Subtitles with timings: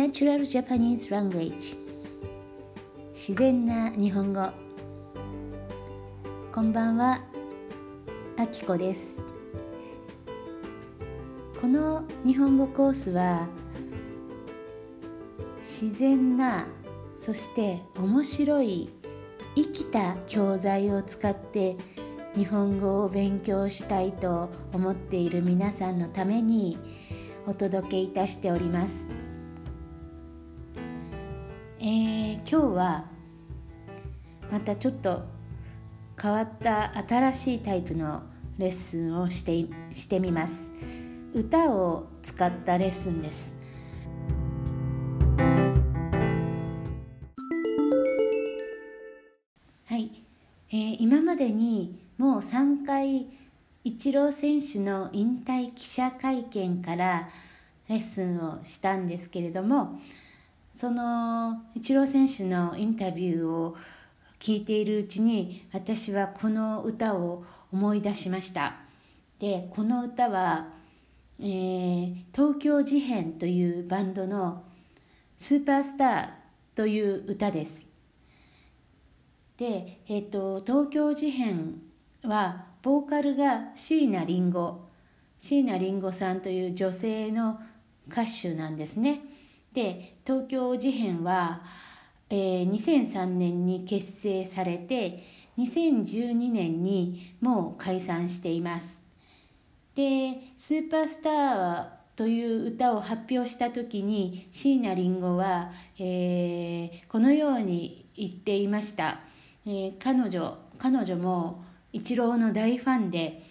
[0.00, 1.76] Natural Japanese Language
[3.12, 4.48] 自然な日本語。
[6.50, 7.20] こんばんは
[8.38, 9.18] あきこです。
[11.60, 13.46] この日本語コースは
[15.60, 16.66] 自然な
[17.18, 18.88] そして面白い
[19.54, 21.76] 生きた教材を使って
[22.34, 26.78] 日本語を勉強したいと思っている皆さんのために
[27.46, 29.19] お届けいたしております。
[31.82, 33.06] えー、今日は
[34.52, 35.22] またちょっと
[36.20, 38.20] 変わった新しいタイプの
[38.58, 40.60] レッスンをしてしてみます。
[41.32, 43.54] 歌を使ったレッスンです。
[49.86, 50.22] はい、
[50.68, 53.26] えー、今までにもう3回
[53.84, 57.30] イチロー選手の引退記者会見から
[57.88, 59.98] レッスンをしたんですけれども
[60.80, 63.76] そのイチロー選手のインタビューを
[64.38, 68.76] 聞いているうちに私はこの歌を思い出しました。
[69.38, 70.68] でこの歌は、
[71.38, 74.64] えー、東京事変というバンドの
[75.38, 76.28] 「スーパースター」
[76.74, 77.86] という歌です。
[79.58, 81.82] で、えーと東京事変
[82.22, 84.76] はボーカルが椎名林檎。
[85.40, 87.60] 椎名林檎さんという女性の
[88.08, 89.20] 歌手なんですね。
[89.74, 91.62] で東京事変は、
[92.28, 95.22] えー、2003年に結成されて
[95.58, 99.02] 2012年にもう解散しています。
[99.94, 109.20] で「スーパースター」という歌を発表した時に椎名林檎は、えー、このように言っていました、
[109.66, 113.42] えー、彼女彼女もイチローの大ファンで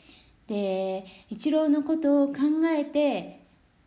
[0.47, 3.38] でイチローのことを考えて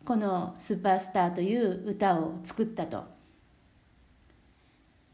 [0.05, 3.03] この「スーパースター」という歌を作ったと、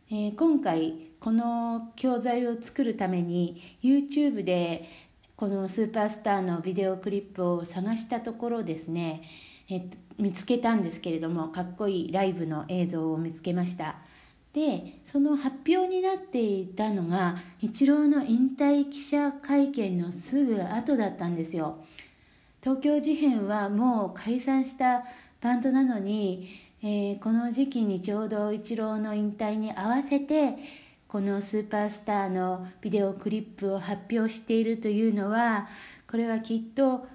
[0.09, 4.89] えー、今回この教材を作るために YouTube で
[5.35, 9.21] このスーパースターのビデオクリップを探したところですね、
[9.69, 13.97] え見つけたんですけれどもかっこいいライブの映像を見つけました。
[14.53, 21.85] でその発表になっていたのがイチローの引退記者会見のすぐ後だったんですよ。
[22.61, 25.05] 東京事変はもう解散した
[25.41, 26.49] バンドなのに、
[26.83, 30.55] えー、この時期にちょうどイチローの引退に合わせて
[31.07, 35.69] このスーパースターのビデオクリップを発表しているというのは
[36.09, 37.07] これはきっと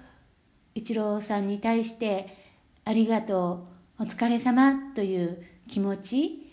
[0.73, 2.35] イチローさんに対して
[2.83, 3.67] ありがと
[3.99, 6.51] うお疲れ様という気持ち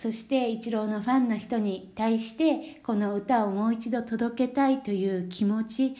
[0.00, 5.96] そしてイチローのファンの人に対してこの歌をもう一度届けたいという気持ち。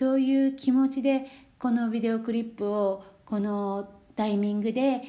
[0.00, 1.26] そういう気持ちで
[1.58, 5.02] このビデオクリップをこのタイミングで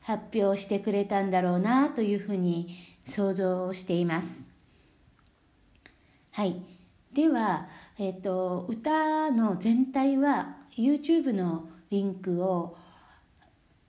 [0.00, 2.76] 発表してくれたんだろうなというふうに
[3.06, 4.42] 想像しています。
[6.32, 6.60] はい、
[7.12, 7.68] では、
[8.00, 12.76] えーと、歌の全体は YouTube のリンクを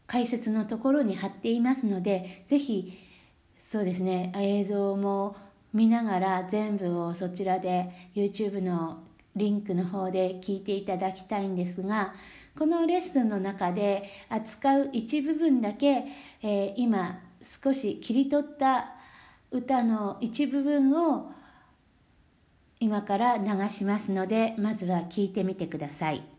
[0.05, 2.95] 解説のところに貼っていますのでぜひ
[3.71, 5.35] そうですね映像も
[5.73, 9.03] 見ながら全部をそちらで YouTube の
[9.37, 12.13] リンクの方で聞いていただきたいんですが
[12.57, 16.05] このレッスンの中で扱う一部分だけ、
[16.41, 18.95] えー、今少し切り取った
[19.51, 21.31] 歌の一部分を
[22.79, 26.36] 今から流しますのでまずは聞いてみてください。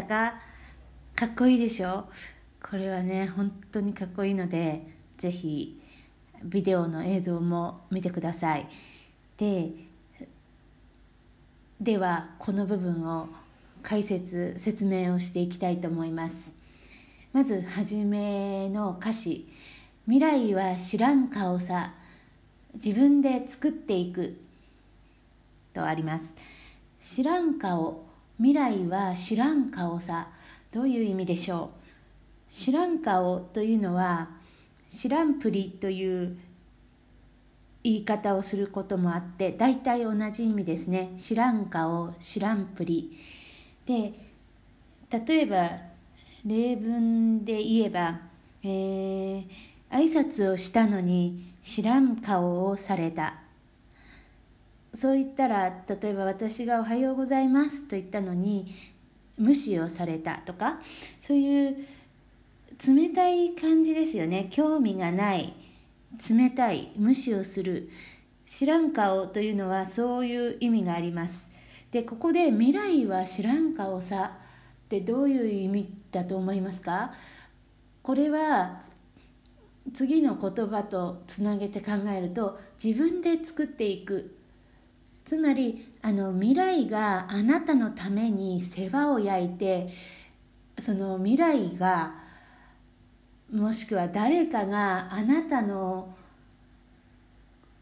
[0.00, 0.40] したか？
[1.16, 2.08] かっこいいでしょ？
[2.62, 4.86] これはね本当にかっこいいので
[5.18, 5.80] ぜひ
[6.44, 8.68] ビデオの映像も見てください。
[9.36, 9.70] で
[11.80, 13.28] ではこの部分を
[13.82, 16.36] 解説説明をしていきたいと思います。
[17.32, 19.48] まず初めの歌詞
[20.06, 21.94] 「未来は知らん顔さ。
[22.74, 24.38] 自分で作っていく」
[25.74, 26.32] とあります。
[27.02, 28.07] 知らん顔。
[28.38, 30.28] 未来は知らん顔さ。
[30.70, 31.70] どういう意味でしょ
[32.50, 32.54] う？
[32.54, 34.28] 知らん顔というのは
[34.88, 36.36] 知らんぷりという
[37.82, 41.14] 言い方をすることもあって大体同じ意味ですね。
[41.18, 43.18] 知らん顔知らんぷり。
[43.86, 44.12] で
[45.10, 45.70] 例えば
[46.44, 48.20] 例文で言えば、
[48.62, 49.44] えー、
[49.90, 53.34] 挨拶をしたのに知らん顔をされた。
[54.96, 58.74] そう言ったら例えば私が「おはようございます」と言ったのに
[59.36, 60.80] 無視をされたとか
[61.20, 61.76] そういう
[62.86, 64.48] 冷たい感じですよね。
[64.50, 65.54] 興味がない
[66.30, 67.90] 冷たい無視をする
[68.46, 71.46] 知らん顔というのはそういう意味があります。
[71.90, 74.38] でここで未来は知らん顔さ
[74.86, 77.12] ってどういう意味だと思いますか？
[78.02, 78.82] これは
[79.92, 84.37] 次の言葉とつなげて考えると自分で作っていく
[85.28, 89.90] つまりあの未来があなたのために世話を焼いて
[90.80, 92.14] その未来が
[93.52, 96.14] もしくは誰かがあなたの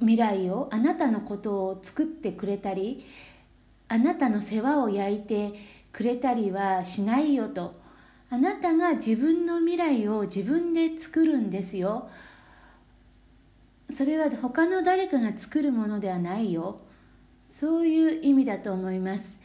[0.00, 3.04] 未来をあなたのことを作ってくれたり
[3.86, 5.52] あなたの世話を焼いて
[5.92, 7.76] くれたりはしないよと。
[8.28, 12.10] あなたが自分の未来を自分で作るんですよ。
[13.94, 16.80] それは他の誰かが作るものではないよ。
[17.46, 19.40] そういう意味だと思います。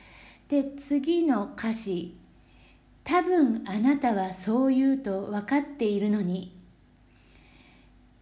[0.50, 2.18] で次の歌詞。
[3.03, 6.56] 多分あなたはそう言うと分かっているのに。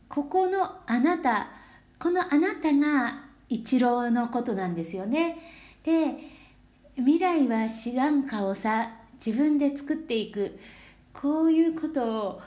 [0.07, 1.47] ここのあなた
[1.99, 5.37] このあなたが一郎のことなんですよね。
[5.83, 6.17] で
[6.95, 10.59] 未来は知らん顔さ自分で作っていく。
[11.13, 12.41] こういうことを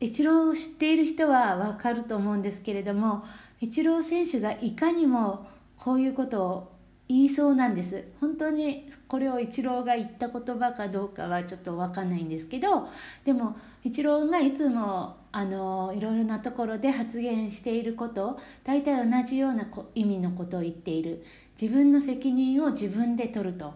[0.00, 3.24] 一郎を知っている人は分かると思うんですけれども
[3.60, 5.46] 一郎選手がいかにも
[5.78, 6.75] こういうことを
[7.08, 8.04] 言いそうなんです。
[8.20, 12.88] 本当にこれをイチローが言った言葉かどうかはちょっと分かんないんですけど
[13.24, 21.24] でもイチローがいつもあのいろいろなところで発言していること大体同じような意味のことを言っている。
[21.60, 23.74] 自分の責任を自分で取ると。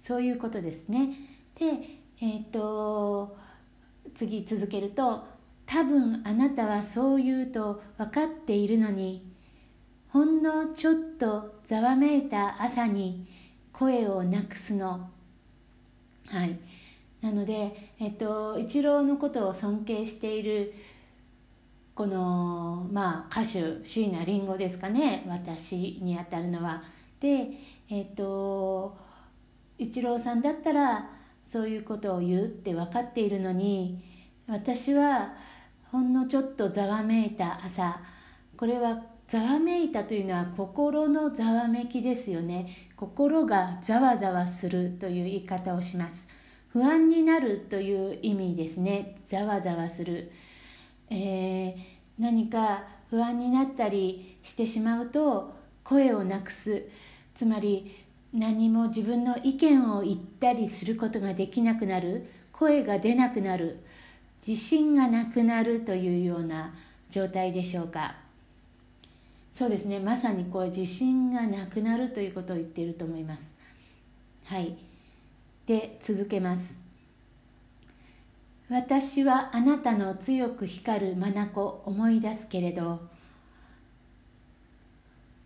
[0.00, 1.14] そういうことですね。
[1.54, 1.78] で、
[2.20, 3.36] えっ、と
[4.14, 5.24] 次続けると
[5.66, 9.33] 多分あなたはそう言うと分かっているのに
[10.14, 13.26] ほんのちょっとざわめいた朝に
[13.72, 15.10] 声をなくすの。
[16.26, 16.56] はい。
[17.20, 20.72] なのでえっとイチローのことを尊敬している
[21.96, 25.24] このまあ歌手椎名林檎ですかね。
[25.26, 26.84] 私にあたるのは。
[27.18, 27.48] で
[27.90, 28.96] えっと
[29.78, 31.10] イチローさんだったら
[31.44, 34.00] そういうことを言うって分かっているのに
[34.46, 35.34] 私は
[35.90, 38.00] ほんのちょっとざわめいた朝
[38.56, 42.90] これはざわめいたというのは心のざわめきですよね。
[42.94, 46.28] 心がざわざわするという言い方をします。
[46.68, 49.16] 不安になるという意味ですね。
[49.26, 50.30] ざわざわする、
[51.08, 51.74] えー、
[52.18, 55.54] 何か不安になったりしてしまうと
[55.84, 56.84] 声をなくす。
[57.34, 62.26] つまり何も自分の意見を言ったりすることができなくなる。
[62.52, 63.80] 声が出なくなる。
[64.46, 66.74] 自信がなくなるというような
[67.08, 68.23] 状態でしょうか。
[69.54, 70.00] そうですね。
[70.00, 73.54] まさにこう自信がなくなるということを言っていると思います。
[74.46, 74.76] はい。
[75.64, 76.76] で続けます。
[78.68, 81.46] 私はあなたの強く光る眼
[81.86, 83.00] 思い出すけれど。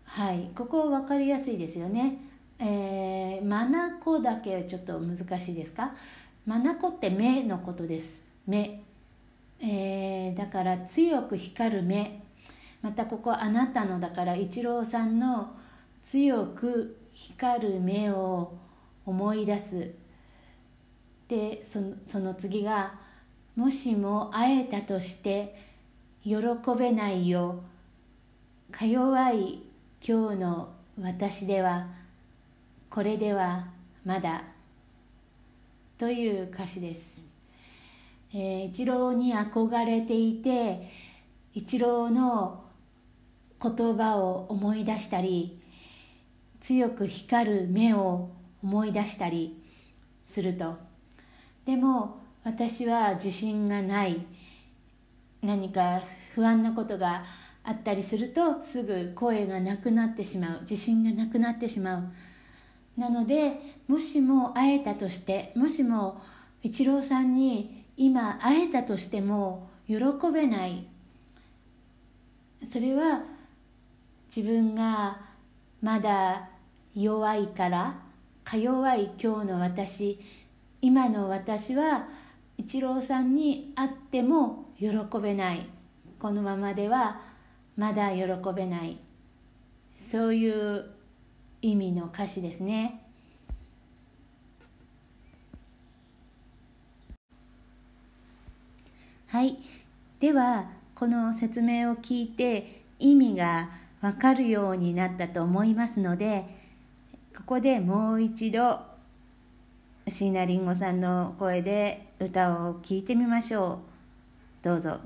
[0.05, 0.49] はい。
[0.55, 2.17] ここ分かりやすいですよね。
[2.57, 5.93] えー、眼だけちょっと難しいですか？
[6.47, 8.23] 眼って目のことです。
[8.47, 8.81] 目、
[9.61, 12.23] えー、だから強く光る目。
[12.81, 15.55] またここあなたのだから一郎さんの
[16.03, 18.57] 強く光る目を
[19.05, 19.91] 思い出す。
[21.27, 22.99] でその次が
[23.55, 25.55] 「もしも会えたとして
[26.23, 26.37] 喜
[26.77, 27.61] べないよ。
[28.71, 29.63] か弱い
[30.01, 30.69] 今日の
[30.99, 31.87] 私では
[32.89, 33.67] これでは
[34.05, 34.43] まだ」
[35.99, 37.33] という歌詞です。
[38.31, 40.87] えー、一郎に憧れていて
[41.53, 42.68] 一郎の
[43.61, 45.59] 言葉を思い出したり
[46.61, 48.29] 強く光る目を
[48.63, 49.61] 思い出したり
[50.27, 50.77] すると。
[51.65, 54.25] でも私は自信がない。
[55.41, 56.01] 何か
[56.35, 57.23] 不安なことが
[57.63, 60.61] あったりするとすぐ声がなくなってしまう。
[60.61, 62.03] 自信がなくなってしまう。
[62.99, 66.21] なのでもしも会えたとしてもしも
[66.61, 69.95] 一郎さんに今会えたとしても喜
[70.33, 70.85] べない。
[72.69, 73.23] それは
[74.33, 75.19] 自分が
[75.81, 76.49] まだ
[76.95, 77.99] 弱いから
[78.43, 80.19] か弱い今日の私
[80.81, 82.07] 今の私は
[82.57, 84.87] 一郎さんに会っても喜
[85.21, 85.65] べない。
[86.19, 87.21] このままでは
[87.77, 88.97] まだ喜べない。
[90.11, 90.85] そういう
[91.61, 93.01] 意味の歌詞ですね。
[99.27, 99.57] はい。
[100.19, 103.69] ではこの説明を聞いて意味が
[104.01, 106.45] わかるようになったと思いますので
[107.35, 108.79] ここでもう一度
[110.07, 113.79] 椎名林檎さんの声で歌を聴いてみましょ
[114.63, 114.99] うどうぞ。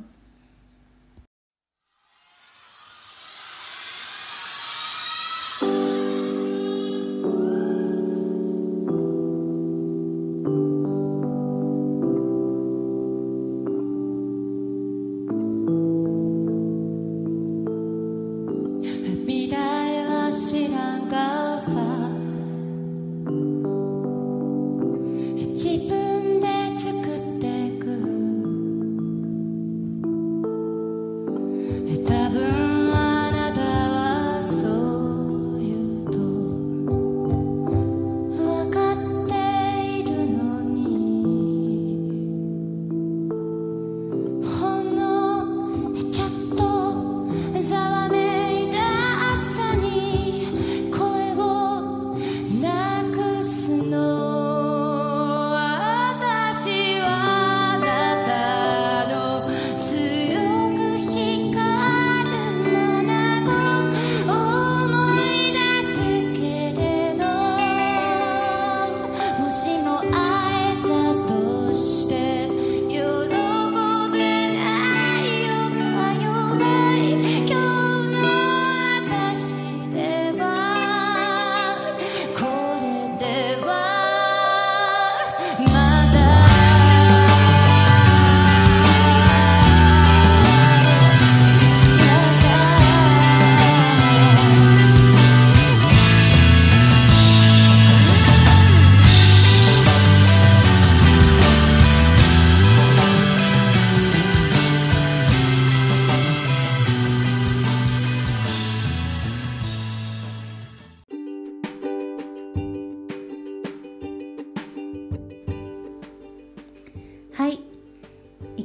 [31.86, 32.23] は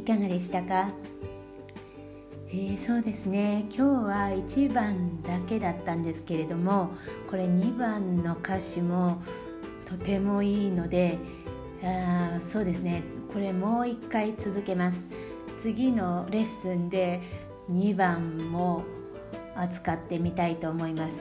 [0.08, 0.88] かがでしたか？
[2.48, 3.66] えー、そうですね。
[3.68, 4.14] 今日は
[4.48, 6.92] 1番だけだったんですけれども
[7.28, 9.20] これ2番の歌詞も
[9.84, 11.18] とてもいいので
[11.84, 13.02] あそうですね。
[13.34, 14.98] これもう1回続けます。
[15.58, 17.20] 次のレッスンで
[17.70, 18.84] 2番も
[19.54, 21.18] 扱ってみたいと思います、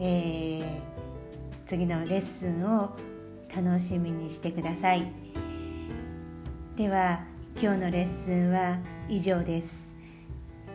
[0.00, 2.90] えー、次のレッスンを
[3.56, 5.10] 楽しみにしてください。
[6.76, 8.78] では今日のレッスンは
[9.08, 9.74] 以上です。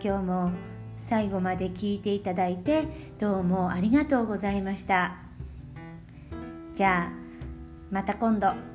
[0.03, 0.51] 今日も
[0.97, 2.85] 最後まで聞いていただいて
[3.19, 5.15] どうもありがとうございました。
[6.75, 7.11] じゃあ
[7.91, 8.72] また今度。